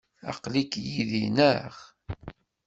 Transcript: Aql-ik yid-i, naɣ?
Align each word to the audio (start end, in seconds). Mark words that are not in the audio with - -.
Aql-ik 0.31 0.73
yid-i, 0.89 1.23
naɣ? 1.37 1.73